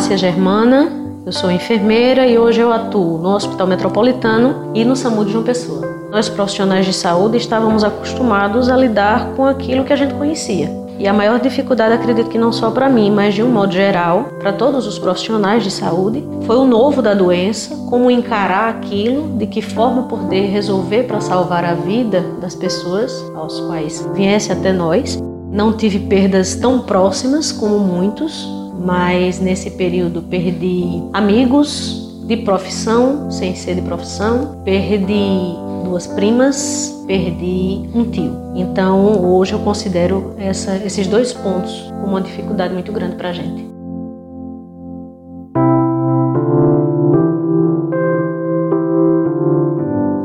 [0.00, 0.90] Márcia Germana,
[1.26, 5.44] eu sou enfermeira e hoje eu atuo no Hospital Metropolitano e no SAMU de João
[5.44, 5.86] Pessoa.
[6.10, 10.70] Nós profissionais de saúde estávamos acostumados a lidar com aquilo que a gente conhecia.
[10.98, 14.30] E a maior dificuldade, acredito que não só para mim, mas de um modo geral,
[14.38, 19.46] para todos os profissionais de saúde, foi o novo da doença, como encarar aquilo, de
[19.46, 25.22] que forma poder resolver para salvar a vida das pessoas aos quais viesse até nós.
[25.52, 28.48] Não tive perdas tão próximas como muitos,
[28.80, 37.90] mas nesse período perdi amigos de profissão, sem ser de profissão, perdi duas primas, perdi
[37.94, 38.32] um tio.
[38.54, 43.32] Então hoje eu considero essa, esses dois pontos como uma dificuldade muito grande para a
[43.32, 43.68] gente.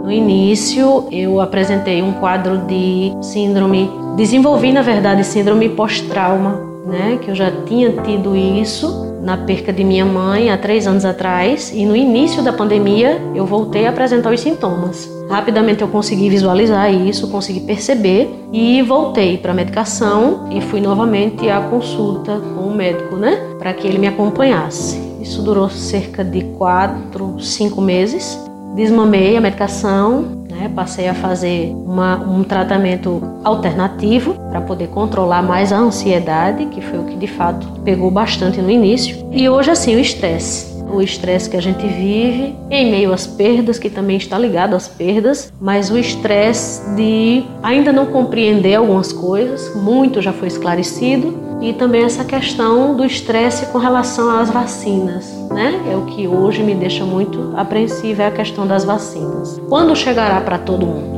[0.04, 7.30] No início eu apresentei um quadro de síndrome, desenvolvi na verdade síndrome pós-trauma, né, que
[7.30, 11.84] eu já tinha tido isso na perca de minha mãe há três anos atrás e
[11.84, 15.10] no início da pandemia eu voltei a apresentar os sintomas.
[15.28, 21.50] Rapidamente eu consegui visualizar isso, consegui perceber e voltei para a medicação e fui novamente
[21.50, 25.02] à consulta com o médico, né, para que ele me acompanhasse.
[25.20, 28.40] Isso durou cerca de quatro, cinco meses.
[28.76, 30.72] Desmamei a medicação, né?
[30.74, 37.00] Passei a fazer uma, um tratamento alternativo para poder controlar mais a ansiedade, que foi
[37.00, 39.28] o que de fato pegou bastante no início.
[39.32, 43.80] E hoje, assim, o estresse o estresse que a gente vive, em meio às perdas,
[43.80, 49.76] que também está ligado às perdas, mas o estresse de ainda não compreender algumas coisas,
[49.76, 55.82] muito já foi esclarecido, e também essa questão do estresse com relação às vacinas, né?
[55.92, 59.60] É o que hoje me deixa muito apreensiva é a questão das vacinas.
[59.70, 61.16] Quando chegará para todo mundo?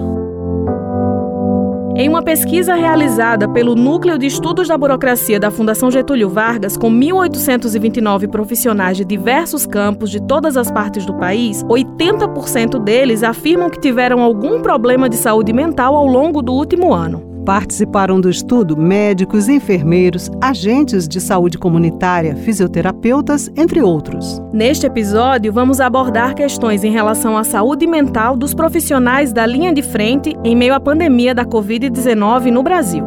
[1.99, 6.91] Em uma pesquisa realizada pelo Núcleo de Estudos da Burocracia da Fundação Getúlio Vargas, com
[6.91, 13.79] 1.829 profissionais de diversos campos de todas as partes do país, 80% deles afirmam que
[13.79, 17.36] tiveram algum problema de saúde mental ao longo do último ano.
[17.47, 24.41] Participaram do estudo médicos, enfermeiros, agentes de saúde comunitária, fisioterapeutas, entre outros.
[24.51, 29.81] Neste episódio, vamos abordar questões em relação à saúde mental dos profissionais da linha de
[29.81, 33.05] frente em meio à pandemia da Covid-19 no Brasil.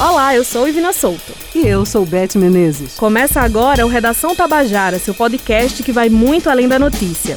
[0.00, 1.32] Olá, eu sou Ivina Souto.
[1.54, 2.96] E eu sou Beth Menezes.
[2.96, 7.36] Começa agora o Redação Tabajara, seu podcast que vai muito além da notícia.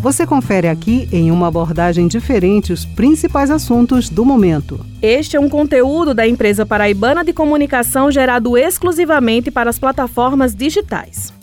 [0.00, 4.80] Você confere aqui, em uma abordagem diferente, os principais assuntos do momento.
[5.02, 11.34] Este é um conteúdo da empresa paraibana de comunicação gerado exclusivamente para as plataformas digitais.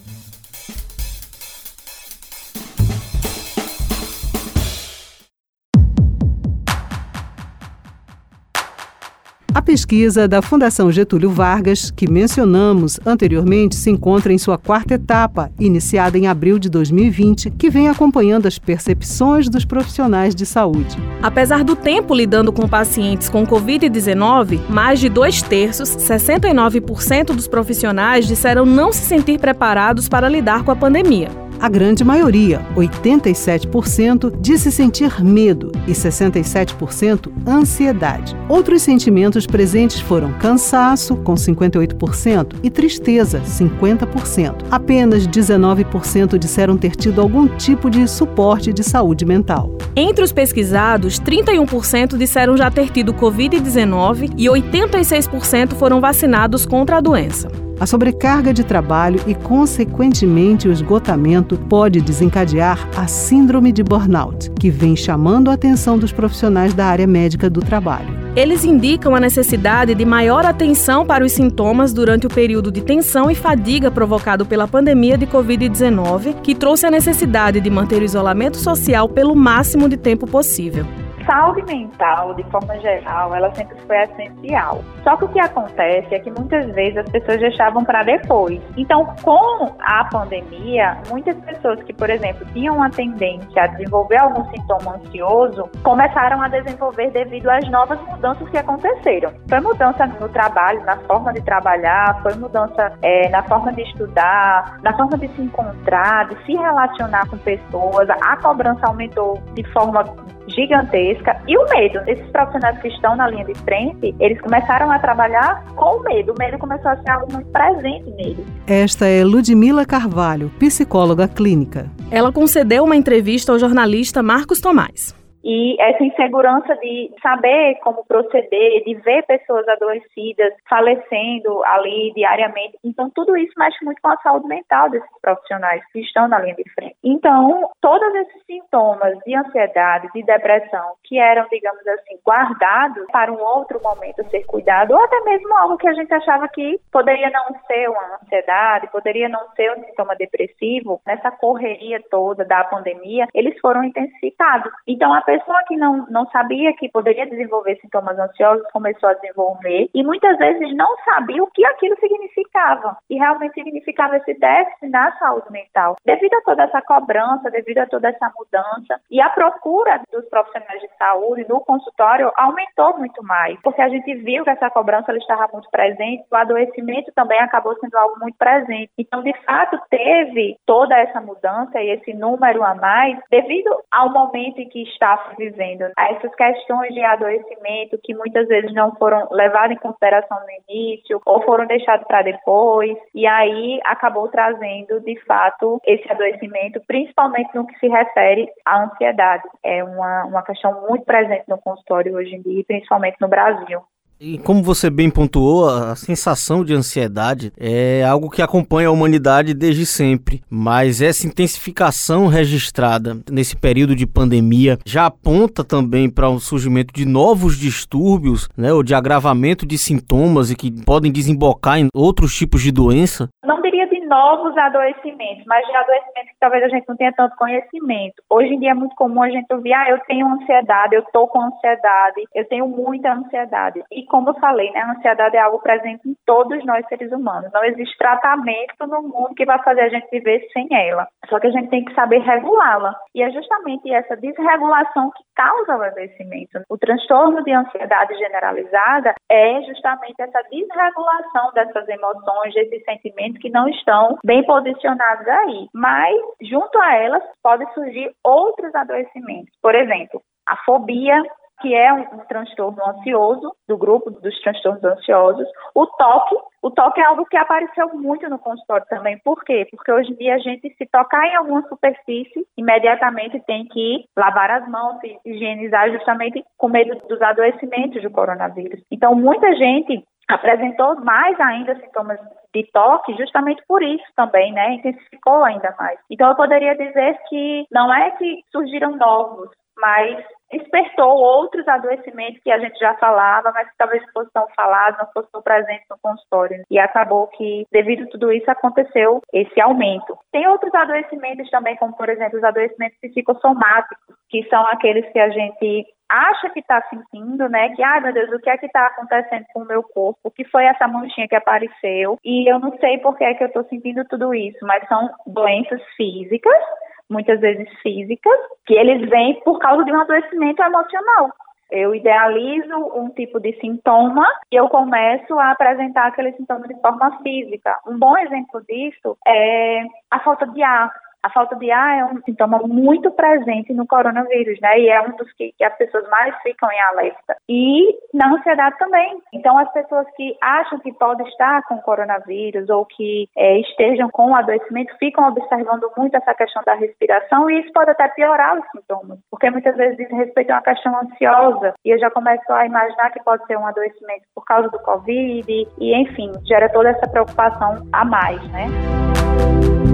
[9.68, 16.18] Pesquisa da Fundação Getúlio Vargas, que mencionamos anteriormente, se encontra em sua quarta etapa, iniciada
[16.18, 20.96] em abril de 2020, que vem acompanhando as percepções dos profissionais de saúde.
[21.22, 28.26] Apesar do tempo lidando com pacientes com Covid-19, mais de dois terços, 69% dos profissionais
[28.26, 31.47] disseram não se sentir preparados para lidar com a pandemia.
[31.60, 38.36] A grande maioria, 87%, disse sentir medo e 67% ansiedade.
[38.48, 44.66] Outros sentimentos presentes foram cansaço, com 58%, e tristeza, 50%.
[44.70, 49.76] Apenas 19% disseram ter tido algum tipo de suporte de saúde mental.
[49.96, 57.02] Entre os pesquisados, 31% disseram já ter tido Covid-19 e 86% foram vacinados contra a
[57.02, 57.67] doença.
[57.80, 64.72] A sobrecarga de trabalho e, consequentemente, o esgotamento pode desencadear a síndrome de burnout, que
[64.72, 68.18] vem chamando a atenção dos profissionais da área médica do trabalho.
[68.36, 73.30] Eles indicam a necessidade de maior atenção para os sintomas durante o período de tensão
[73.30, 78.58] e fadiga provocado pela pandemia de Covid-19, que trouxe a necessidade de manter o isolamento
[78.58, 80.86] social pelo máximo de tempo possível
[81.28, 84.82] saúde mental, de forma geral, ela sempre foi essencial.
[85.04, 88.62] Só que o que acontece é que muitas vezes as pessoas deixavam para depois.
[88.78, 94.44] Então, com a pandemia, muitas pessoas que, por exemplo, tinham a tendência a desenvolver algum
[94.52, 99.32] sintoma ansioso, começaram a desenvolver devido às novas mudanças que aconteceram.
[99.50, 104.80] Foi mudança no trabalho, na forma de trabalhar, foi mudança é, na forma de estudar,
[104.82, 108.10] na forma de se encontrar, de se relacionar com pessoas.
[108.10, 110.04] A cobrança aumentou de forma
[110.48, 111.17] gigantesca
[111.48, 112.00] e o medo.
[112.08, 116.34] Esses profissionais que estão na linha de frente, eles começaram a trabalhar com o medo.
[116.34, 118.46] O medo começou a ser algo muito presente neles.
[118.66, 121.90] Esta é Ludmila Carvalho, psicóloga clínica.
[122.12, 125.16] Ela concedeu uma entrevista ao jornalista Marcos Tomás.
[125.48, 132.78] E essa insegurança de saber como proceder, de ver pessoas adoecidas falecendo ali diariamente.
[132.84, 136.56] Então, tudo isso mexe muito com a saúde mental desses profissionais que estão na linha
[136.56, 136.98] de frente.
[137.02, 143.42] Então, todos esses sintomas de ansiedade, de depressão, que eram, digamos assim, guardados para um
[143.42, 147.58] outro momento ser cuidado, ou até mesmo algo que a gente achava que poderia não
[147.66, 153.58] ser uma ansiedade, poderia não ser um sintoma depressivo, nessa correria toda da pandemia, eles
[153.62, 154.74] foram intensificados.
[154.86, 155.37] Então, a pessoa
[155.68, 160.76] que não, não sabia que poderia desenvolver sintomas ansiosos começou a desenvolver e muitas vezes
[160.76, 162.98] não sabia o que aquilo significava.
[163.10, 165.96] E realmente significava esse déficit na saúde mental.
[166.06, 170.82] Devido a toda essa cobrança, devido a toda essa mudança e a procura dos profissionais
[170.82, 175.20] de saúde no consultório aumentou muito mais, porque a gente viu que essa cobrança ela
[175.20, 178.92] estava muito presente, o adoecimento também acabou sendo algo muito presente.
[178.98, 184.60] Então, de fato, teve toda essa mudança e esse número a mais devido ao momento
[184.60, 189.78] em que está se vivendo, essas questões de adoecimento que muitas vezes não foram levadas
[189.78, 195.82] em consideração no início ou foram deixadas para depois, e aí acabou trazendo, de fato,
[195.86, 199.44] esse adoecimento, principalmente no que se refere à ansiedade.
[199.64, 203.82] É uma, uma questão muito presente no consultório hoje em dia, principalmente no Brasil.
[204.20, 209.54] E como você bem pontuou, a sensação de ansiedade é algo que acompanha a humanidade
[209.54, 216.34] desde sempre, mas essa intensificação registrada nesse período de pandemia já aponta também para o
[216.34, 221.78] um surgimento de novos distúrbios, né, ou de agravamento de sintomas e que podem desembocar
[221.78, 223.30] em outros tipos de doença?
[223.46, 223.70] Não de
[224.08, 228.24] novos adoecimentos, mas de adoecimentos que talvez a gente não tenha tanto conhecimento.
[228.30, 231.28] Hoje em dia é muito comum a gente ouvir, ah, eu tenho ansiedade, eu tô
[231.28, 233.84] com ansiedade, eu tenho muita ansiedade.
[233.92, 237.52] E como eu falei, né, a ansiedade é algo presente em todos nós seres humanos.
[237.54, 241.08] Não existe tratamento no mundo que vai fazer a gente viver sem ela.
[241.30, 242.96] Só que a gente tem que saber regulá-la.
[243.14, 246.62] E é justamente essa desregulação que causa o adoecimento.
[246.70, 253.68] O transtorno de ansiedade generalizada é justamente essa desregulação dessas emoções, desses sentimentos que não
[253.68, 255.68] estão bem posicionados aí.
[255.74, 259.54] Mas, junto a elas, podem surgir outros adoecimentos.
[259.62, 261.22] Por exemplo, a fobia,
[261.62, 265.48] que é um, transtorno ansioso, do grupo dos transtornos ansiosos.
[265.74, 269.20] O toque, o toque é algo que apareceu muito no consultório também.
[269.24, 269.68] Por quê?
[269.72, 274.52] Porque hoje em dia a gente, se tocar em alguma superfície, imediatamente tem que lavar
[274.52, 278.82] as mãos, se higienizar justamente com medo dos adoecimentos do coronavírus.
[278.92, 282.20] Então, muita gente apresentou mais ainda sintomas
[282.54, 284.74] de toque justamente por isso também, né?
[284.74, 286.00] Intensificou ainda mais.
[286.10, 292.52] Então eu poderia dizer que não é que surgiram novos, mas despertou outros adoecimentos que
[292.52, 295.98] a gente já falava, mas que talvez fossem tão falados, não fossem tão presentes no
[296.02, 296.64] consultório.
[296.72, 300.18] E acabou que, devido a tudo isso, aconteceu esse aumento.
[300.32, 305.30] Tem outros adoecimentos também, como, por exemplo, os adoecimentos psicossomáticos, que são aqueles que a
[305.30, 307.70] gente acha que está sentindo, né?
[307.76, 310.20] Que, ai meu Deus, o que é que está acontecendo com o meu corpo?
[310.24, 312.18] O que foi essa manchinha que apareceu?
[312.24, 315.10] E eu não sei por que é que eu estou sentindo tudo isso, mas são
[315.26, 316.64] doenças físicas
[317.10, 321.32] muitas vezes físicas, que eles vêm por causa de um adoecimento emocional.
[321.70, 327.18] Eu idealizo um tipo de sintoma e eu começo a apresentar aquele sintoma de forma
[327.22, 327.78] física.
[327.86, 330.90] Um bom exemplo disso é a falta de ar.
[331.24, 334.80] A falta de ar é um sintoma muito presente no coronavírus, né?
[334.80, 337.36] E é um dos que, que, as pessoas mais ficam em alerta.
[337.50, 339.18] E na ansiedade também.
[339.34, 344.32] Então, as pessoas que acham que podem estar com coronavírus ou que é, estejam com
[344.32, 348.66] o adoecimento ficam observando muito essa questão da respiração e isso pode até piorar os
[348.72, 352.66] sintomas, porque muitas vezes diz respeito a uma questão ansiosa e eu já começo a
[352.66, 357.10] imaginar que pode ser um adoecimento por causa do Covid e, enfim, gera toda essa
[357.10, 359.87] preocupação a mais, né?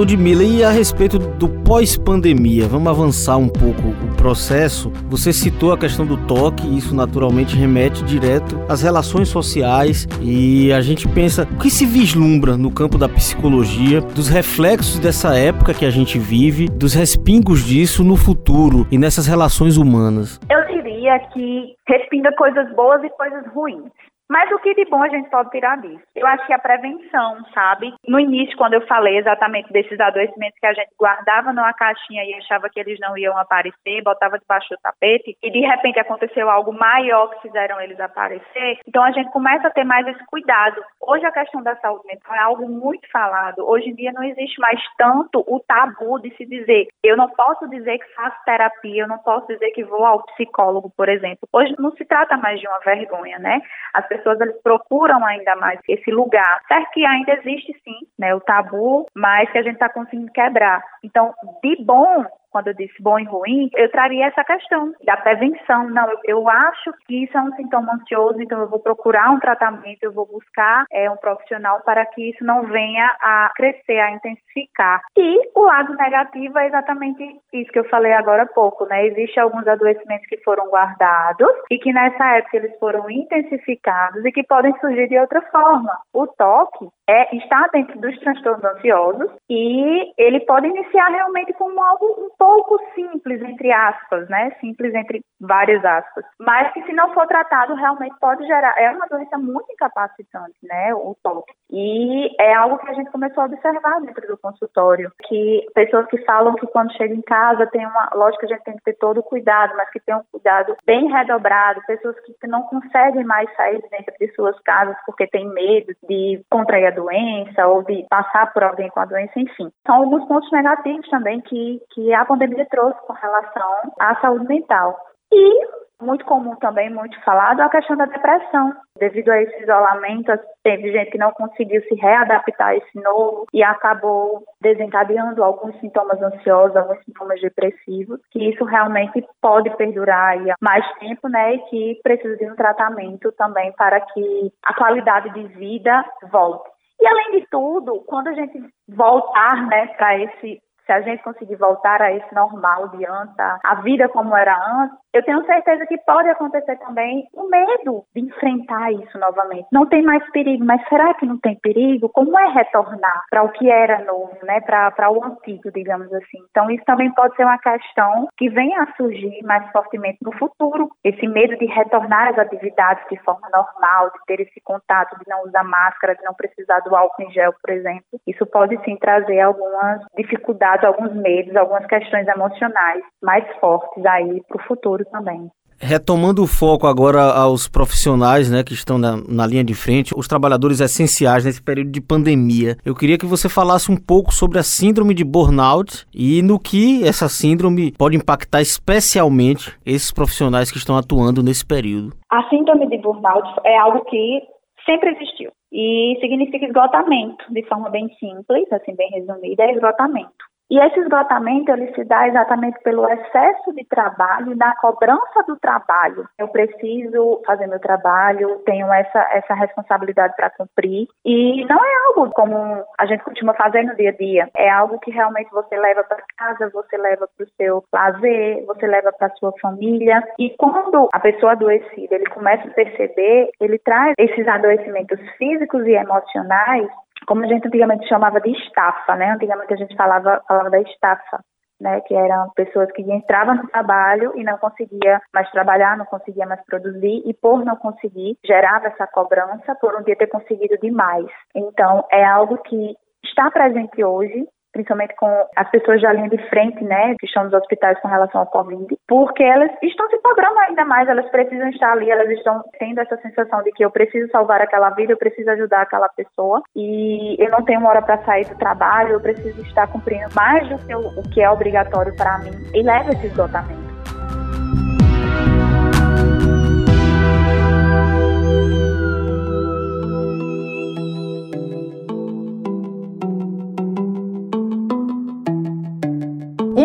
[0.00, 4.90] Ludmilla, e a respeito do pós-pandemia, vamos avançar um pouco o processo.
[5.10, 10.72] Você citou a questão do toque, e isso naturalmente remete direto às relações sociais e
[10.72, 15.74] a gente pensa o que se vislumbra no campo da psicologia, dos reflexos dessa época
[15.74, 20.40] que a gente vive, dos respingos disso no futuro e nessas relações humanas.
[20.50, 23.92] Eu diria que respinga coisas boas e coisas ruins.
[24.30, 26.04] Mas o que de bom a gente pode tirar disso?
[26.14, 27.92] Eu acho que a prevenção, sabe?
[28.06, 32.34] No início, quando eu falei exatamente desses adoecimentos que a gente guardava numa caixinha e
[32.34, 36.72] achava que eles não iam aparecer, botava debaixo do tapete, e de repente aconteceu algo
[36.72, 40.80] maior que fizeram eles aparecer, então a gente começa a ter mais esse cuidado.
[41.00, 43.68] Hoje a questão da saúde mental é algo muito falado.
[43.68, 47.68] Hoje em dia não existe mais tanto o tabu de se dizer, eu não posso
[47.68, 51.48] dizer que faço terapia, eu não posso dizer que vou ao psicólogo, por exemplo.
[51.52, 53.60] Hoje não se trata mais de uma vergonha, né?
[53.92, 56.60] As pessoas eles procuram ainda mais esse lugar.
[56.68, 60.82] Certo que ainda existe sim, né, o tabu, mas que a gente está conseguindo quebrar.
[61.02, 65.88] Então, de bom quando eu disse bom e ruim, eu traria essa questão da prevenção.
[65.90, 69.38] Não, eu, eu acho que isso é um sintoma ansioso, então eu vou procurar um
[69.38, 74.12] tratamento, eu vou buscar é, um profissional para que isso não venha a crescer, a
[74.12, 75.02] intensificar.
[75.16, 79.06] E o lado negativo é exatamente isso que eu falei agora há pouco, né?
[79.06, 84.42] Existem alguns adoecimentos que foram guardados e que nessa época eles foram intensificados e que
[84.44, 85.92] podem surgir de outra forma.
[86.12, 92.30] O toque é, está dentro dos transtornos ansiosos e ele pode iniciar realmente como algo
[92.40, 94.50] pouco simples, entre aspas, né?
[94.60, 96.24] Simples entre várias aspas.
[96.40, 98.74] Mas que se não for tratado, realmente pode gerar.
[98.78, 100.94] É uma doença muito incapacitante, né?
[100.94, 101.52] O toque.
[101.70, 105.12] E é algo que a gente começou a observar dentro do consultório.
[105.28, 108.08] Que pessoas que falam que quando chega em casa tem uma.
[108.14, 110.74] Lógico que a gente tem que ter todo o cuidado, mas que tem um cuidado
[110.86, 111.82] bem redobrado.
[111.86, 116.86] Pessoas que não conseguem mais sair dentro de suas casas porque tem medo de contrair
[116.86, 119.70] a doença ou de passar por alguém com a doença, enfim.
[119.86, 124.96] São alguns pontos negativos também que, que a pandemia trouxe com relação à saúde mental.
[125.32, 128.72] E muito comum também, muito falado, a questão da depressão.
[128.98, 130.32] Devido a esse isolamento,
[130.62, 136.22] teve gente que não conseguiu se readaptar a esse novo e acabou desencadeando alguns sintomas
[136.22, 142.00] ansiosos, alguns sintomas depressivos, que isso realmente pode perdurar aí mais tempo, né, e que
[142.02, 146.70] precisa de um tratamento também para que a qualidade de vida volte.
[147.00, 148.58] E além de tudo, quando a gente
[148.88, 153.76] voltar, né, para esse se a gente conseguir voltar a esse normal de antes, a
[153.76, 158.92] vida como era antes, eu tenho certeza que pode acontecer também o medo de enfrentar
[158.92, 159.66] isso novamente.
[159.72, 162.08] Não tem mais perigo, mas será que não tem perigo?
[162.10, 164.60] Como é retornar para o que era novo, né?
[164.60, 166.38] Para o antigo, digamos assim.
[166.50, 170.88] Então, isso também pode ser uma questão que venha a surgir mais fortemente no futuro.
[171.02, 175.42] Esse medo de retornar às atividades de forma normal, de ter esse contato, de não
[175.44, 178.04] usar máscara, de não precisar do álcool em gel, por exemplo.
[178.26, 184.56] Isso pode sim trazer algumas dificuldades, alguns medos, algumas questões emocionais mais fortes aí para
[184.56, 185.50] o futuro futuro também.
[185.82, 190.28] Retomando o foco agora aos profissionais né, que estão na, na, linha de frente, os
[190.28, 194.62] trabalhadores essenciais nesse período de pandemia, eu queria que você falasse um pouco sobre a
[194.62, 200.98] síndrome de burnout e no que essa síndrome pode impactar especialmente esses profissionais que estão
[200.98, 202.12] atuando nesse período.
[202.30, 204.42] A síndrome de burnout é algo que
[204.84, 210.49] sempre existiu e significa esgotamento, de forma bem simples, assim bem resumida, é esgotamento.
[210.70, 216.28] E esse esgotamento ele se dá exatamente pelo excesso de trabalho da cobrança do trabalho.
[216.38, 221.08] Eu preciso fazer meu trabalho, tenho essa, essa responsabilidade para cumprir.
[221.24, 224.48] E não é algo como a gente costuma fazer no dia a dia.
[224.56, 228.86] É algo que realmente você leva para casa, você leva para o seu lazer, você
[228.86, 230.22] leva para sua família.
[230.38, 235.94] E quando a pessoa adoecida ele começa a perceber, ele traz esses adoecimentos físicos e
[235.94, 236.88] emocionais
[237.26, 239.32] como a gente antigamente chamava de estafa, né?
[239.32, 241.40] Antigamente a gente falava, falava da estafa,
[241.80, 242.00] né?
[242.02, 246.64] Que eram pessoas que entravam no trabalho e não conseguia mais trabalhar, não conseguia mais
[246.64, 251.26] produzir e por não conseguir gerava essa cobrança por um dia ter conseguido demais.
[251.54, 256.82] Então é algo que está presente hoje, principalmente com as pessoas da linha de frente,
[256.84, 260.84] né, que estão nos hospitais com relação ao Covid, porque elas estão se cobrando ainda
[260.84, 264.60] mais, elas precisam estar ali, elas estão tendo essa sensação de que eu preciso salvar
[264.60, 268.56] aquela vida, eu preciso ajudar aquela pessoa e eu não tenho hora para sair do
[268.56, 272.82] trabalho, eu preciso estar cumprindo mais do que o, que é obrigatório para mim e
[272.82, 273.90] leva esse esgotamento.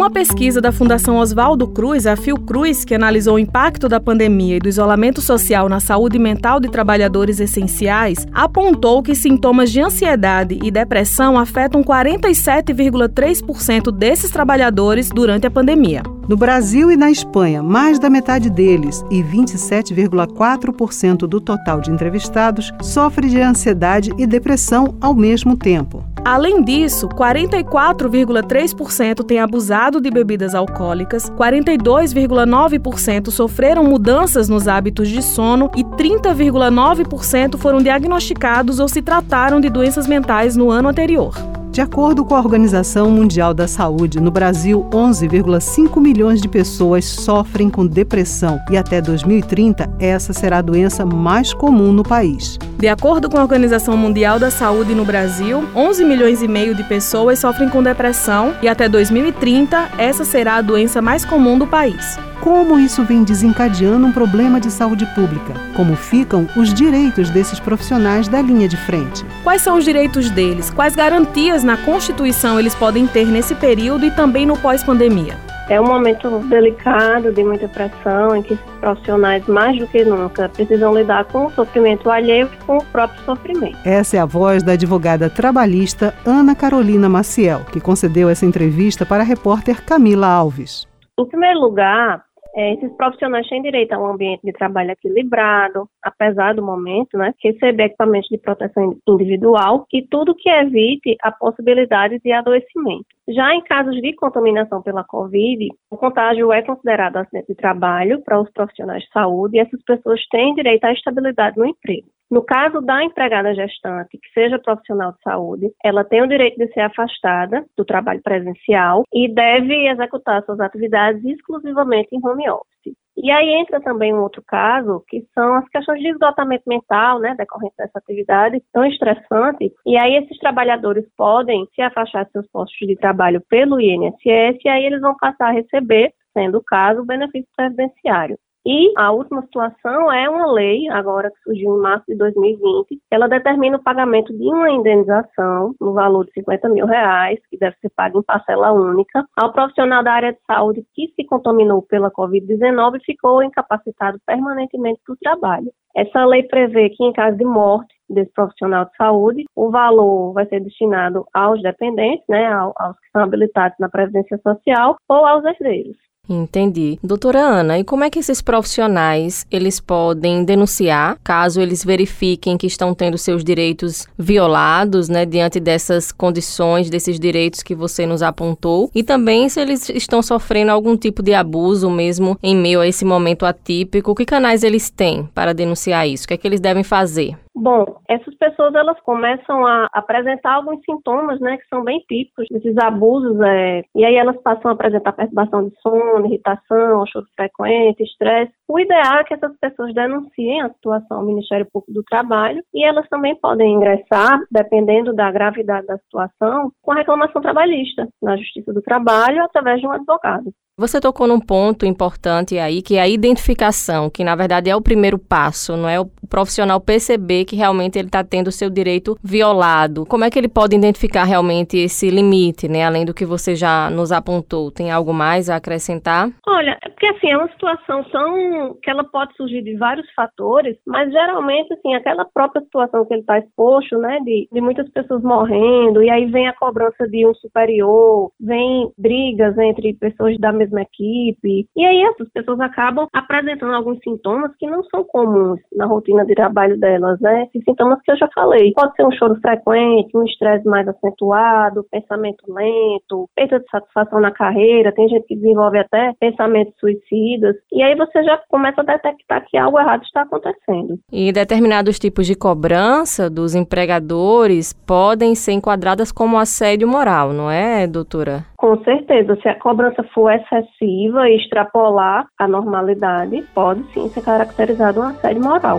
[0.06, 4.60] Uma pesquisa da Fundação Oswaldo Cruz, a Fiocruz, que analisou o impacto da pandemia e
[4.60, 10.70] do isolamento social na saúde mental de trabalhadores essenciais, apontou que sintomas de ansiedade e
[10.70, 16.04] depressão afetam 47,3% desses trabalhadores durante a pandemia.
[16.30, 22.72] No Brasil e na Espanha, mais da metade deles e 27,4% do total de entrevistados
[22.80, 26.06] sofre de ansiedade e depressão ao mesmo tempo.
[26.26, 35.70] Além disso, 44,3% têm abusado de bebidas alcoólicas, 42,9% sofreram mudanças nos hábitos de sono
[35.78, 41.36] e 30,9% foram diagnosticados ou se trataram de doenças mentais no ano anterior.
[41.76, 47.70] De acordo com a Organização Mundial da Saúde, no Brasil, 11,5 milhões de pessoas sofrem
[47.70, 52.58] com depressão e até 2030 essa será a doença mais comum no país.
[52.78, 56.84] De acordo com a Organização Mundial da Saúde no Brasil, 11 milhões e meio de
[56.86, 62.18] pessoas sofrem com depressão e até 2030 essa será a doença mais comum do país
[62.36, 68.28] como isso vem desencadeando um problema de saúde pública, como ficam os direitos desses profissionais
[68.28, 69.26] da linha de frente.
[69.44, 70.70] Quais são os direitos deles?
[70.70, 75.36] Quais garantias na Constituição eles podem ter nesse período e também no pós-pandemia?
[75.68, 80.48] É um momento delicado, de muita pressão, em que esses profissionais, mais do que nunca,
[80.48, 83.78] precisam lidar com o sofrimento alheio e com o próprio sofrimento.
[83.84, 89.24] Essa é a voz da advogada trabalhista Ana Carolina Maciel, que concedeu essa entrevista para
[89.24, 90.86] a repórter Camila Alves.
[91.18, 96.54] Em primeiro lugar, é, esses profissionais têm direito a um ambiente de trabalho equilibrado, apesar
[96.56, 102.32] do momento, né, receber equipamentos de proteção individual e tudo que evite a possibilidade de
[102.32, 103.06] adoecimento.
[103.28, 108.40] Já em casos de contaminação pela Covid, o contágio é considerado acidente de trabalho para
[108.40, 112.08] os profissionais de saúde e essas pessoas têm direito à estabilidade no emprego.
[112.30, 116.68] No caso da empregada gestante, que seja profissional de saúde, ela tem o direito de
[116.74, 122.96] ser afastada do trabalho presencial e deve executar suas atividades exclusivamente em home office.
[123.16, 127.34] E aí entra também um outro caso, que são as questões de esgotamento mental, né,
[127.38, 129.72] decorrente dessa atividade tão estressante.
[129.86, 134.70] E aí esses trabalhadores podem se afastar de seus postos de trabalho pelo INSS e
[134.70, 138.38] aí eles vão passar a receber, sendo o caso, o benefício previdenciário.
[138.68, 143.28] E a última situação é uma lei, agora que surgiu em março de 2020, ela
[143.28, 147.92] determina o pagamento de uma indenização no valor de 50 mil reais, que deve ser
[147.96, 152.98] pago em parcela única, ao profissional da área de saúde que se contaminou pela Covid-19
[152.98, 155.72] e ficou incapacitado permanentemente do trabalho.
[155.96, 160.48] Essa lei prevê que, em caso de morte desse profissional de saúde, o valor vai
[160.48, 165.96] ser destinado aos dependentes, né, aos que são habilitados na Previdência Social ou aos herdeiros.
[166.28, 167.00] Entendi.
[167.04, 172.68] Doutora Ana, e como é que esses profissionais, eles podem denunciar caso eles verifiquem que
[172.68, 178.90] estão tendo seus direitos violados, né, diante dessas condições, desses direitos que você nos apontou,
[178.94, 183.06] e também se eles estão sofrendo algum tipo de abuso mesmo em meio a esse
[183.06, 186.26] momento atípico, que canais eles têm para denunciar isso?
[186.26, 187.38] O que é que eles devem fazer?
[187.58, 192.78] Bom, essas pessoas elas começam a apresentar alguns sintomas, né, que são bem típicos desses
[192.78, 198.52] abusos, é, e aí elas passam a apresentar perturbação de sono, irritação, choro frequente, estresse.
[198.68, 202.84] O ideal é que essas pessoas denunciem a situação ao Ministério Público do Trabalho e
[202.84, 208.74] elas também podem ingressar, dependendo da gravidade da situação, com a reclamação trabalhista na Justiça
[208.74, 210.52] do Trabalho através de um advogado.
[210.78, 214.82] Você tocou num ponto importante aí, que é a identificação, que na verdade é o
[214.82, 219.18] primeiro passo, não é o profissional perceber que realmente ele está tendo o seu direito
[219.24, 220.06] violado.
[220.06, 222.84] Como é que ele pode identificar realmente esse limite, né?
[222.84, 226.30] Além do que você já nos apontou, tem algo mais a acrescentar?
[226.46, 230.76] Olha, é porque assim é uma situação tão que ela pode surgir de vários fatores,
[230.86, 235.24] mas geralmente assim aquela própria situação que ele está exposto, né, de, de muitas pessoas
[235.24, 240.65] morrendo e aí vem a cobrança de um superior, vem brigas entre pessoas da mesma
[240.66, 241.68] mesma equipe.
[241.76, 246.34] E aí essas pessoas acabam apresentando alguns sintomas que não são comuns na rotina de
[246.36, 247.44] trabalho delas, né?
[247.44, 248.74] Esses sintomas que eu já falei.
[248.74, 254.32] Pode ser um choro frequente, um estresse mais acentuado, pensamento lento, perda de satisfação na
[254.32, 257.56] carreira, tem gente que desenvolve até pensamentos suicidas.
[257.72, 261.00] E aí você já começa a detectar que algo errado está acontecendo.
[261.12, 267.88] E determinados tipos de cobrança dos empregadores podem ser enquadradas como assédio moral, não é,
[267.88, 268.46] doutora?
[268.66, 275.02] Com certeza, se a cobrança for excessiva e extrapolar a normalidade, pode sim ser caracterizado
[275.02, 275.78] um assédio moral.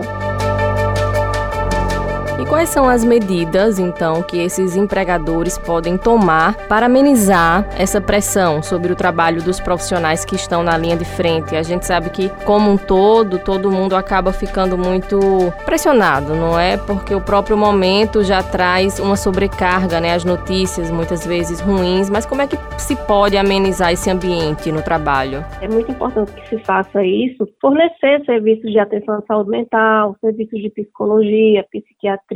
[2.39, 8.61] E quais são as medidas, então, que esses empregadores podem tomar para amenizar essa pressão
[8.61, 11.55] sobre o trabalho dos profissionais que estão na linha de frente?
[11.55, 15.19] A gente sabe que, como um todo, todo mundo acaba ficando muito
[15.65, 16.77] pressionado, não é?
[16.77, 20.13] Porque o próprio momento já traz uma sobrecarga, né?
[20.13, 24.83] As notícias muitas vezes ruins, mas como é que se pode amenizar esse ambiente no
[24.83, 25.43] trabalho?
[25.59, 30.61] É muito importante que se faça isso, fornecer serviços de atenção à saúde mental, serviços
[30.61, 32.26] de psicologia, psiquiatria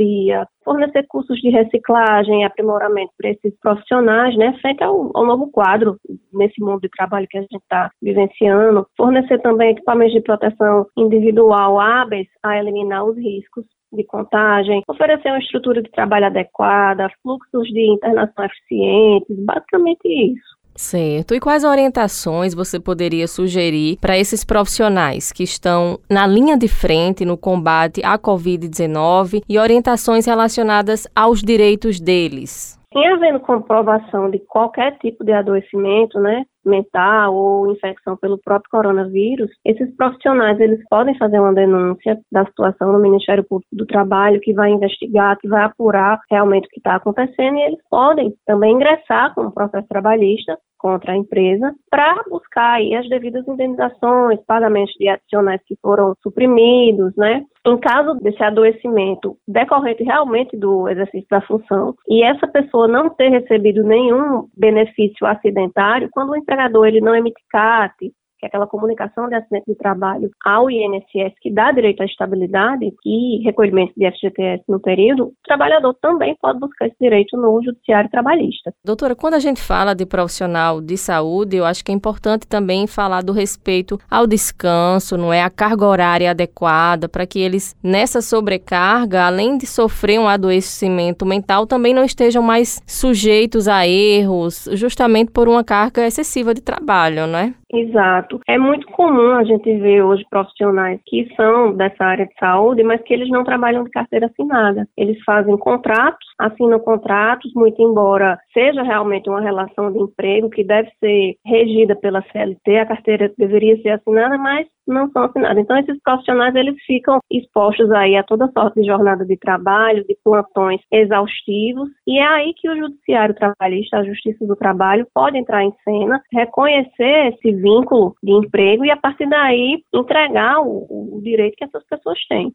[0.64, 5.98] fornecer cursos de reciclagem e aprimoramento para esses profissionais, né, frente ao, ao, novo quadro
[6.34, 11.80] nesse mundo de trabalho que a gente está vivenciando, fornecer também equipamentos de proteção individual
[11.80, 17.92] hábeis a eliminar os riscos de contagem, oferecer uma estrutura de trabalho adequada, fluxos de
[17.92, 20.61] internação eficientes, basicamente isso.
[20.82, 21.36] Certo.
[21.36, 27.24] E quais orientações você poderia sugerir para esses profissionais que estão na linha de frente
[27.24, 32.82] no combate à Covid-19 e orientações relacionadas aos direitos deles?
[32.94, 39.50] Em havendo comprovação de qualquer tipo de adoecimento, né, mental ou infecção pelo próprio coronavírus,
[39.64, 44.54] esses profissionais eles podem fazer uma denúncia da situação no Ministério Público do Trabalho, que
[44.54, 49.34] vai investigar, que vai apurar realmente o que está acontecendo, e eles podem também ingressar
[49.36, 55.08] com o processo trabalhista contra a empresa para buscar aí as devidas indenizações, pagamentos de
[55.08, 57.46] adicionais que foram suprimidos, né?
[57.66, 63.30] Em caso desse adoecimento decorrente realmente do exercício da função e essa pessoa não ter
[63.30, 69.30] recebido nenhum benefício acidentário, quando o empregador ele não emite CAT, que é aquela comunicação
[69.30, 74.64] de acidente de trabalho ao INSS que dá direito à estabilidade e recolhimento de FGTS
[74.68, 78.74] no período, o trabalhador também pode buscar esse direito no judiciário trabalhista.
[78.84, 82.88] Doutora, quando a gente fala de profissional de saúde, eu acho que é importante também
[82.88, 88.22] falar do respeito ao descanso, não é a carga horária adequada para que eles nessa
[88.22, 95.32] sobrecarga, além de sofrer um adoecimento mental, também não estejam mais sujeitos a erros, justamente
[95.32, 97.54] por uma carga excessiva de trabalho, não é?
[97.74, 98.40] Exato.
[98.48, 103.02] É muito comum a gente ver hoje profissionais que são dessa área de saúde, mas
[103.02, 104.88] que eles não trabalham de carteira assinada.
[104.98, 110.90] Eles fazem contratos, assinam contratos, muito embora seja realmente uma relação de emprego que deve
[111.00, 115.58] ser regida pela CLT, a carteira deveria ser assinada, mas não são assinadas.
[115.58, 120.18] Então, esses profissionais, eles ficam expostos aí a toda sorte de jornada de trabalho, de
[120.24, 125.64] plantões exaustivos, e é aí que o judiciário trabalhista, a justiça do trabalho, pode entrar
[125.64, 131.56] em cena, reconhecer esse vínculo de emprego e, a partir daí, entregar o, o direito
[131.56, 132.52] que essas pessoas têm.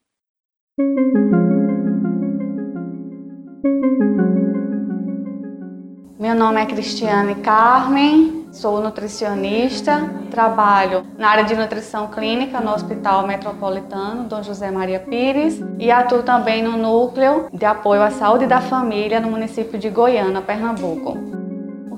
[6.19, 13.27] Meu nome é Cristiane Carmen, sou nutricionista, trabalho na área de nutrição clínica no Hospital
[13.27, 18.63] Metropolitano Dom José Maria Pires e atuo também no núcleo de apoio à saúde da
[18.63, 21.37] família no município de Goiânia, Pernambuco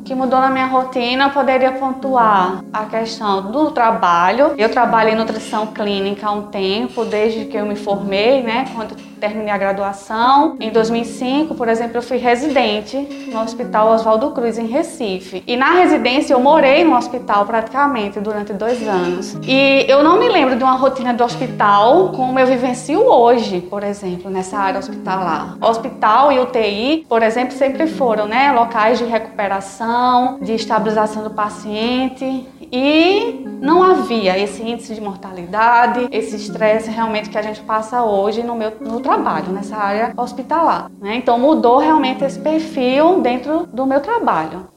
[0.04, 4.54] que mudou na minha rotina, eu poderia pontuar a questão do trabalho.
[4.56, 8.96] Eu trabalho em nutrição clínica há um tempo, desde que eu me formei, né, quando
[9.18, 10.56] terminei a graduação.
[10.60, 12.96] Em 2005, por exemplo, eu fui residente
[13.30, 15.42] no Hospital Oswaldo Cruz, em Recife.
[15.46, 19.36] E na residência eu morei no hospital praticamente durante dois anos.
[19.42, 23.82] E eu não me lembro de uma rotina do hospital como eu vivencio hoje, por
[23.82, 25.56] exemplo, nessa área hospitalar.
[25.60, 32.46] Hospital e UTI, por exemplo, sempre foram né, locais de recuperação, de estabilização do paciente
[32.70, 38.42] e não havia esse índice de mortalidade, esse estresse realmente que a gente passa hoje
[38.42, 40.90] no meu no trabalho, nessa área hospitalar.
[41.00, 41.16] Né?
[41.16, 44.68] Então mudou realmente esse perfil dentro do meu trabalho.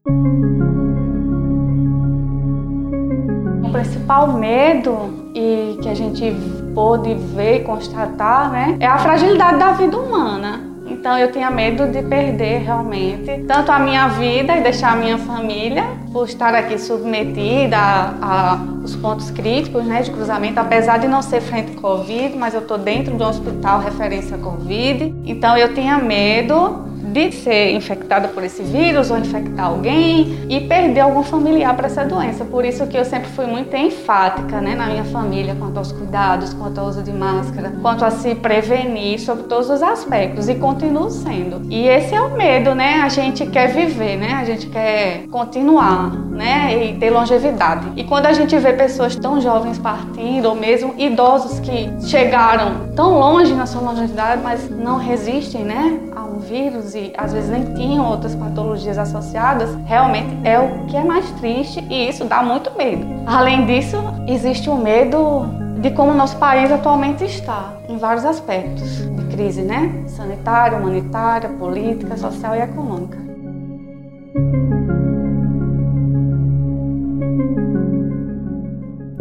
[3.63, 6.34] O principal medo e que a gente
[6.73, 10.71] pôde ver e constatar né, é a fragilidade da vida humana.
[10.91, 15.17] Então eu tinha medo de perder realmente tanto a minha vida e deixar a minha
[15.17, 21.08] família por estar aqui submetida a, a os pontos críticos né, de cruzamento, apesar de
[21.08, 25.13] não ser frente Covid, mas eu estou dentro do hospital referência Covid.
[25.23, 31.02] Então eu tinha medo de ser infectada por esse vírus ou infectar alguém e perder
[31.02, 32.45] algum familiar para essa doença.
[32.45, 36.54] Por isso que eu sempre fui muito enfática né, na minha família quanto aos cuidados,
[36.54, 41.10] quanto ao uso de máscara, quanto a se prevenir sobre todos os aspectos e continuo
[41.10, 41.62] sendo.
[41.69, 43.02] E esse é o medo, né?
[43.02, 44.34] A gente quer viver, né?
[44.34, 46.86] A gente quer continuar, né?
[46.86, 47.88] E ter longevidade.
[47.95, 53.17] E quando a gente vê pessoas tão jovens partindo, ou mesmo idosos que chegaram tão
[53.17, 56.00] longe na sua longevidade, mas não resistem, né?
[56.15, 60.96] A um vírus e às vezes nem tinham outras patologias associadas, realmente é o que
[60.96, 63.06] é mais triste e isso dá muito medo.
[63.26, 65.46] Além disso, existe o medo
[65.80, 70.04] de como nosso país atualmente está, em vários aspectos de crise, né?
[70.08, 73.18] Sanitária, humanitária, política, social e econômica.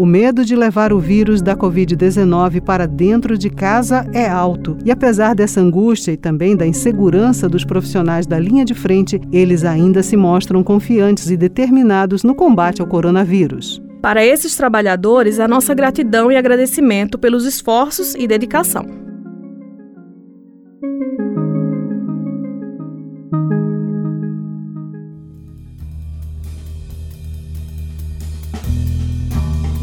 [0.00, 4.78] O medo de levar o vírus da Covid-19 para dentro de casa é alto.
[4.82, 9.62] E apesar dessa angústia e também da insegurança dos profissionais da linha de frente, eles
[9.62, 13.82] ainda se mostram confiantes e determinados no combate ao coronavírus.
[14.00, 19.09] Para esses trabalhadores, a nossa gratidão e agradecimento pelos esforços e dedicação.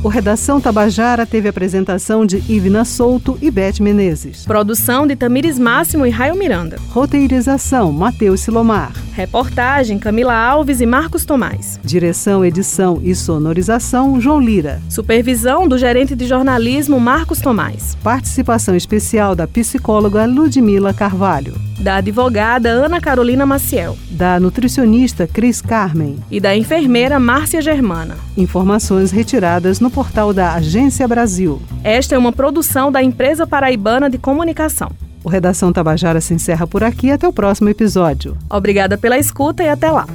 [0.03, 4.45] O Redação Tabajara teve apresentação de Ivna Souto e Beth Menezes.
[4.45, 6.77] Produção de Tamires Máximo e Raio Miranda.
[6.89, 8.93] Roteirização Matheus Silomar.
[9.13, 11.79] Reportagem Camila Alves e Marcos Tomás.
[11.83, 14.79] Direção, edição e sonorização João Lira.
[14.87, 17.97] Supervisão do gerente de jornalismo Marcos Tomás.
[18.03, 21.66] Participação especial da psicóloga Ludmila Carvalho.
[21.79, 23.95] Da advogada Ana Carolina Maciel.
[24.09, 26.17] Da nutricionista Cris Carmen.
[26.31, 28.17] E da enfermeira Márcia Germana.
[28.35, 31.61] Informações retiradas no portal da Agência Brasil.
[31.83, 34.91] Esta é uma produção da Empresa Paraibana de Comunicação.
[35.23, 37.11] O Redação Tabajara se encerra por aqui.
[37.11, 38.35] Até o próximo episódio.
[38.49, 40.07] Obrigada pela escuta e até lá.